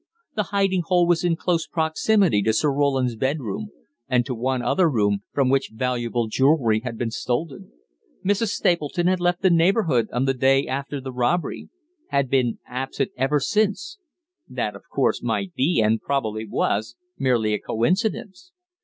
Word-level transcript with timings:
The 0.35 0.41
hiding 0.49 0.81
hole 0.87 1.05
was 1.05 1.23
in 1.23 1.35
close 1.35 1.67
proximity 1.67 2.41
to 2.41 2.53
Sir 2.53 2.71
Roland's 2.73 3.15
bedroom, 3.15 3.69
and 4.07 4.25
to 4.25 4.33
one 4.33 4.63
other 4.63 4.89
room 4.89 5.19
from 5.31 5.47
which 5.47 5.69
valuable 5.71 6.25
jewellery 6.25 6.79
had 6.79 6.97
been 6.97 7.11
stolen. 7.11 7.71
Mrs. 8.25 8.47
Stapleton 8.47 9.05
had 9.05 9.19
left 9.19 9.43
the 9.43 9.51
neighbourhood 9.51 10.07
on 10.11 10.25
the 10.25 10.33
day 10.33 10.65
after 10.65 10.99
the 10.99 11.13
robbery, 11.13 11.69
had 12.07 12.31
been 12.31 12.57
absent 12.65 13.11
ever 13.15 13.39
since 13.39 13.99
that 14.49 14.75
of 14.75 14.89
course 14.89 15.21
might 15.21 15.53
be, 15.53 15.79
and 15.85 16.01
probably 16.01 16.47
was, 16.47 16.95
merely 17.19 17.53
a 17.53 17.59
coincidence. 17.59 18.51